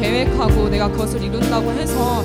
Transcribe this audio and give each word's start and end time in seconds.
계획하고 0.00 0.68
내가 0.68 0.88
그것을 0.88 1.22
이룬다고 1.22 1.70
해서 1.72 2.22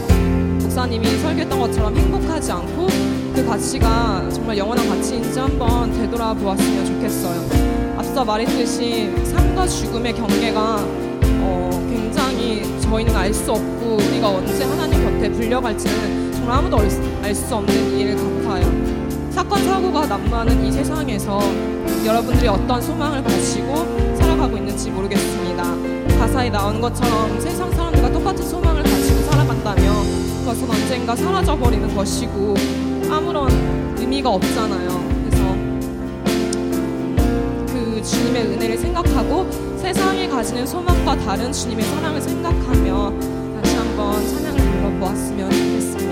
목사님이 0.62 1.06
설계했던 1.20 1.60
것처럼 1.60 1.96
행복하지 1.96 2.52
않고 2.52 2.88
그 3.36 3.46
가치가 3.46 4.28
정말 4.34 4.58
영원한 4.58 4.88
가치인지 4.88 5.38
한번 5.38 5.92
되돌아보았으면 5.92 6.86
좋겠어요. 6.86 7.96
앞서 7.98 8.24
말했듯이 8.24 9.12
삶과 9.26 9.68
죽음의 9.68 10.14
경계가 10.16 10.78
어, 11.42 11.70
굉장히 11.90 12.64
저희는 12.82 13.16
알 13.16 13.34
수 13.34 13.52
없고 13.52 13.98
우리가 13.98 14.30
언제 14.30 14.64
하나님 14.64 15.04
곁에 15.04 15.32
불려갈지는 15.32 16.32
정말 16.34 16.58
아무도 16.58 16.78
알 16.78 17.36
수 17.36 17.56
없는 17.56 18.00
일 18.00 18.16
같아요. 18.16 18.35
사건 19.36 19.62
사고가 19.66 20.06
난무하는 20.06 20.66
이 20.66 20.72
세상에서 20.72 21.42
여러분들이 22.06 22.48
어떤 22.48 22.82
소망을 22.82 23.22
가지고 23.22 24.16
살아가고 24.16 24.56
있는지 24.56 24.90
모르겠습니다. 24.90 25.62
가사에 26.18 26.50
나오는 26.50 26.80
것처럼 26.80 27.38
세상 27.42 27.70
사람들과 27.70 28.14
똑같은 28.14 28.46
소망을 28.46 28.82
가지고 28.82 29.22
살아간다면 29.24 29.94
그것은 30.40 30.70
언젠가 30.70 31.18
사라져버리는 31.18 31.94
것이고 31.94 32.54
아무런 33.12 33.52
의미가 33.98 34.30
없잖아요. 34.30 35.16
그 37.68 38.02
주님의 38.02 38.42
은혜를 38.54 38.78
생각하고 38.78 39.52
세상이 39.78 40.30
가지는 40.30 40.66
소망과 40.66 41.18
다른 41.18 41.52
주님의 41.52 41.84
사랑을 41.84 42.22
생각하며 42.22 43.14
다시 43.62 43.76
한번 43.76 44.14
찬양을 44.30 44.58
불러보았으면 44.58 45.52
좋겠습니다. 45.52 46.05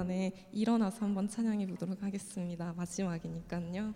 다음에 0.00 0.32
일어나서 0.50 1.04
한번 1.04 1.28
찬양해 1.28 1.66
보도록 1.66 2.02
하겠습니다. 2.02 2.72
마지막이니까요. 2.74 3.92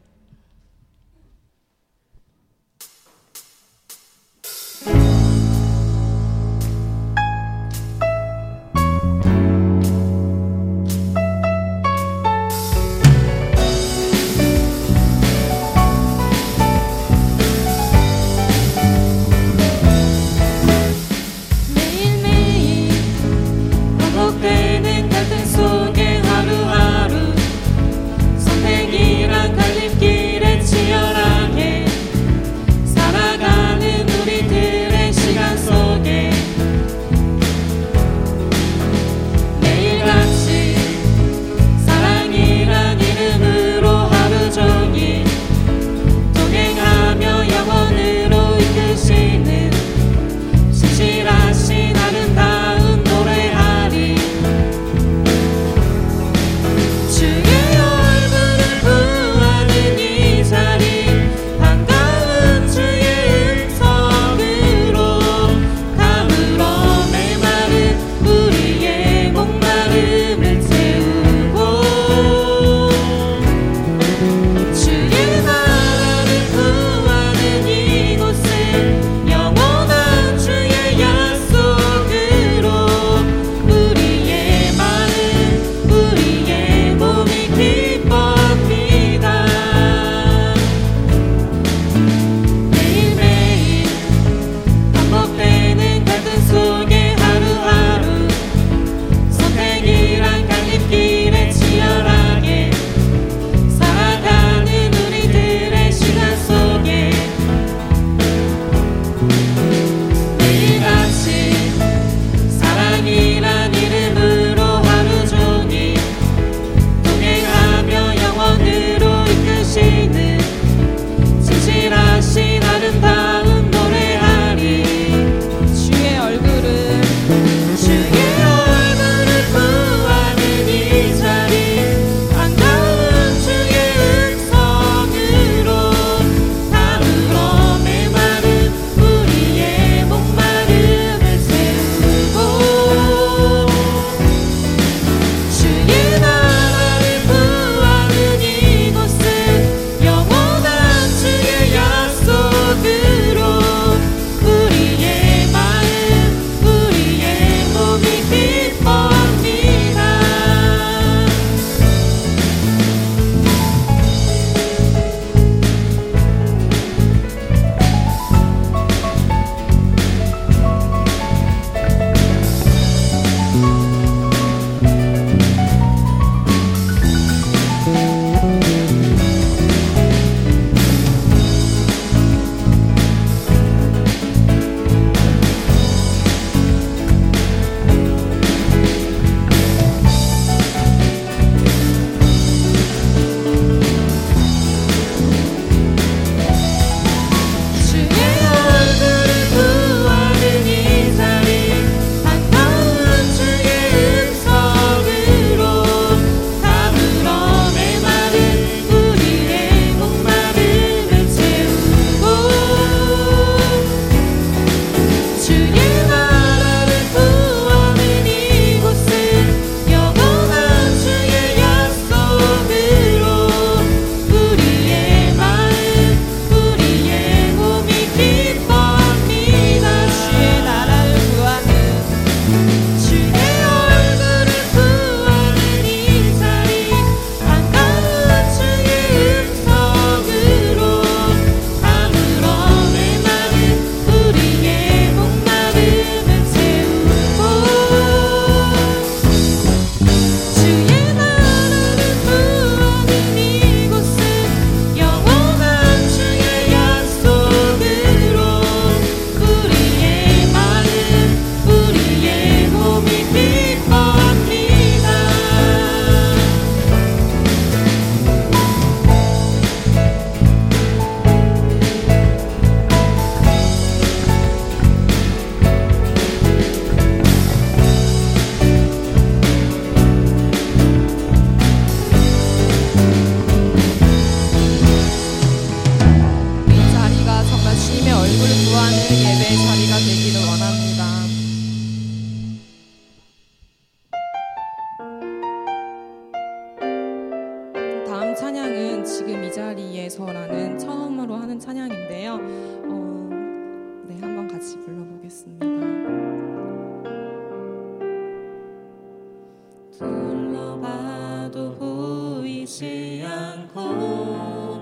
upon 313.65 314.74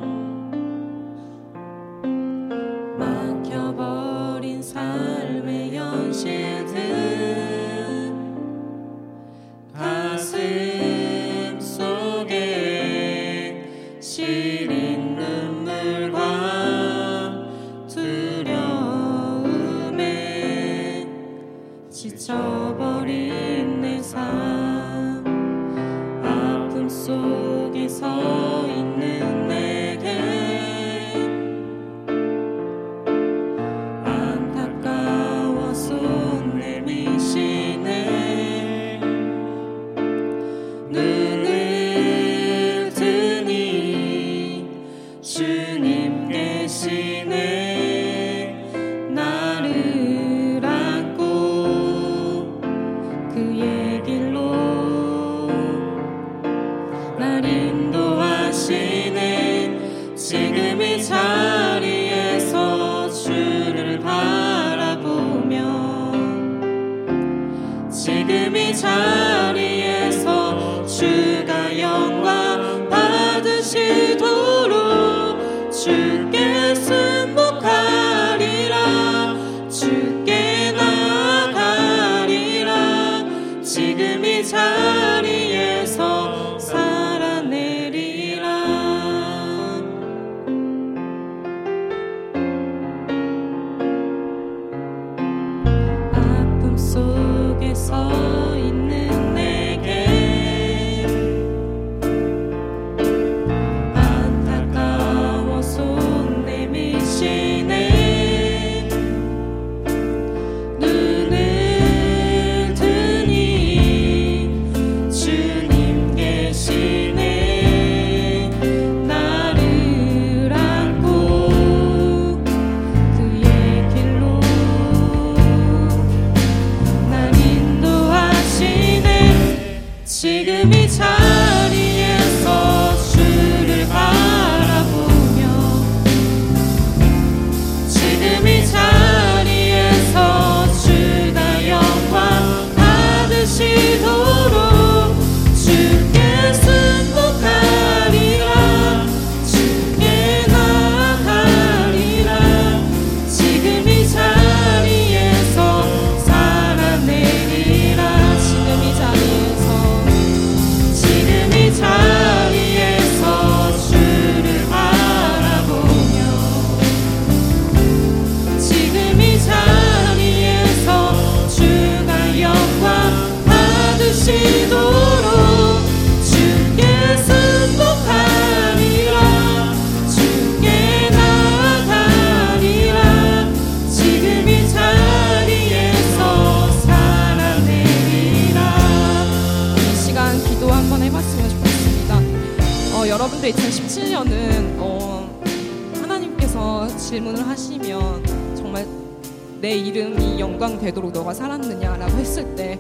너가 201.23 201.33
살았느냐라고 201.35 202.19
했을 202.19 202.57
때 202.57 202.79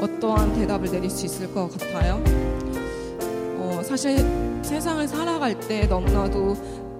어떠한 0.00 0.54
대답을 0.54 0.90
내릴 0.90 1.08
수 1.08 1.26
있을 1.26 1.54
것 1.54 1.70
같아요? 1.70 2.20
어, 3.56 3.80
사실 3.84 4.18
세상을 4.62 5.06
살아갈 5.06 5.58
때 5.60 5.86
너무나도 5.86 6.56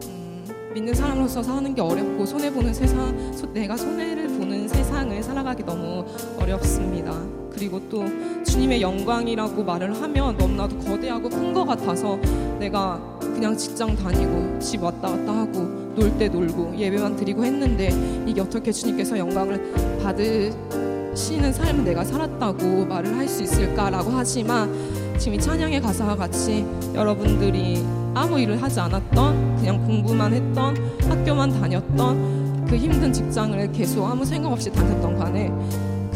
음, 0.06 0.44
믿는 0.72 0.94
사람으로서 0.94 1.42
사는 1.42 1.74
게 1.74 1.80
어렵고 1.80 2.24
손해 2.24 2.52
보는 2.52 2.72
세상, 2.72 3.12
내가 3.52 3.76
손해를 3.76 4.28
보는 4.28 4.68
세상을 4.68 5.20
살아가기 5.20 5.64
너무 5.64 6.04
어렵습니다. 6.38 7.12
그리고 7.52 7.80
또 7.88 8.04
주님의 8.44 8.80
영광이라고 8.82 9.64
말을 9.64 10.00
하면 10.00 10.36
너무나도 10.36 10.78
거대하고 10.78 11.28
큰 11.28 11.52
것 11.52 11.64
같아서 11.64 12.16
내가 12.60 13.00
그냥 13.20 13.56
직장 13.56 13.96
다니고 13.96 14.60
집 14.60 14.82
왔다 14.82 15.08
갔다 15.08 15.32
하고 15.32 15.81
놀 15.94 16.10
때 16.18 16.28
놀고 16.28 16.74
예배만 16.78 17.16
드리고 17.16 17.44
했는데 17.44 17.90
이게 18.26 18.40
어떻게 18.40 18.72
주님께서 18.72 19.18
영광을 19.18 19.72
받으시는 20.02 21.52
삶을 21.52 21.84
내가 21.84 22.04
살았다고 22.04 22.86
말을 22.86 23.16
할 23.16 23.28
수 23.28 23.42
있을까라고 23.42 24.10
하지만 24.10 24.70
지금 25.18 25.34
이 25.34 25.40
찬양의 25.40 25.80
가사와 25.80 26.16
같이 26.16 26.64
여러분들이 26.94 27.82
아무 28.14 28.38
일을 28.40 28.60
하지 28.62 28.80
않았던 28.80 29.56
그냥 29.56 29.86
공부만 29.86 30.32
했던 30.34 30.76
학교만 31.08 31.60
다녔던 31.60 32.66
그 32.68 32.76
힘든 32.76 33.12
직장을 33.12 33.72
계속 33.72 34.04
아무 34.06 34.24
생각 34.24 34.50
없이 34.52 34.70
다녔던 34.72 35.18
간에 35.18 35.50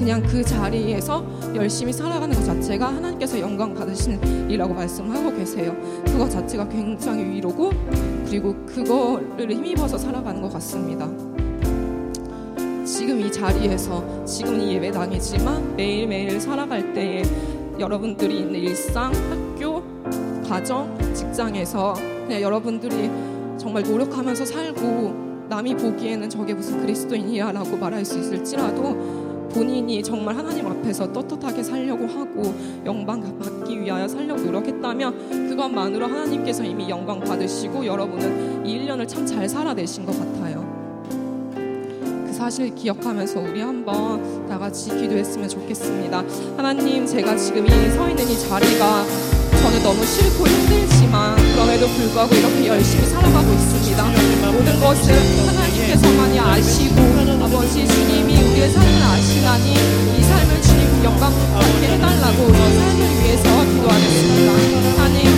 그냥 0.07 0.23
그 0.23 0.41
자리에서 0.41 1.27
열심히 1.57 1.93
살아가는 1.93 2.33
것 2.33 2.45
자체가 2.45 2.95
하나님께서 2.95 3.41
영광 3.41 3.75
받으시는 3.75 4.47
일이라고 4.49 4.73
말씀하고 4.73 5.37
계세요. 5.37 5.77
그것 6.05 6.31
자체가 6.31 6.69
굉장히 6.69 7.25
위로고 7.25 7.73
그리고 8.25 8.55
그거를 8.67 9.51
힘입어서 9.51 9.99
살아가는 9.99 10.41
것 10.41 10.53
같습니다. 10.53 11.09
지금 12.85 13.21
이 13.21 13.33
자리에서 13.33 14.25
지금 14.25 14.61
이 14.61 14.75
예배당이지만 14.75 15.75
매일매일 15.75 16.41
살아갈 16.41 16.95
때에 16.95 17.25
여러분들이 17.81 18.39
있는 18.39 18.61
일상, 18.61 19.13
학교, 19.13 19.83
가정, 20.49 20.97
직장에서 21.15 21.95
그냥 22.29 22.43
여러분들이 22.43 23.11
정말 23.59 23.83
노력하면서 23.83 24.45
살고 24.45 25.47
남이 25.49 25.75
보기에는 25.75 26.31
저게 26.31 26.55
무슨 26.55 26.81
그리스도인이야라고 26.81 27.77
말할 27.77 28.05
수 28.05 28.21
있을지라도 28.21 29.26
본인이 29.57 30.03
정말 30.03 30.37
하나님 30.37 30.67
앞에서 30.67 31.11
떳떳하게 31.15 31.63
살려고 31.63 32.07
하고 32.07 32.55
영광 32.85 33.23
받기 33.39 33.81
위하여 33.81 34.07
살려고 34.07 34.43
노력했다면 34.43 35.49
그것만으로 35.49 36.07
하나님께서 36.07 36.63
이미 36.63 36.91
영광 36.91 37.21
받으시고 37.21 37.87
여러분은 37.87 38.67
이 38.67 38.79
1년을 38.79 39.09
참 39.09 39.27
잘 39.27 39.49
살아내신 39.49 40.05
것 40.07 40.13
같아요. 40.19 40.63
그 41.55 42.33
사실 42.35 42.73
기억하면서 42.75 43.41
우리 43.41 43.61
한번 43.63 44.47
다 44.47 44.59
같이 44.59 44.91
기도했으면 44.91 45.49
좋겠습니다. 45.49 46.23
하나님, 46.57 47.07
제가 47.07 47.35
지금 47.37 47.67
이 47.67 47.71
서 47.91 48.09
있는 48.11 48.29
이 48.29 48.39
자리가 48.39 49.05
저는 49.63 49.83
너무 49.83 50.05
싫고 50.05 50.47
힘들지만 50.47 51.35
그럼에도 51.55 51.87
불구하고 51.89 52.35
이렇게 52.35 52.69
열심히 52.69 53.07
살아가고 53.07 53.53
있습니다. 53.53 54.05
모든 54.53 54.81
것을 54.81 55.15
하나님께서만이 55.49 56.39
아시고 56.39 56.95
아버지 57.43 57.87
주님이 57.89 58.36
우리의 58.57 58.71
삶을 58.71 59.03
아시나니 59.03 59.75
이 60.19 60.23
삶을 60.23 60.63
주님 60.63 61.05
영광받게 61.05 61.89
해달라고 61.89 62.47
저 62.47 62.73
삶을 62.73 63.23
위해서 63.23 63.65
기도하겠습니다. 63.67 65.03
하나님. 65.03 65.36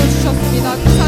보여주셨습니다. 0.00 0.99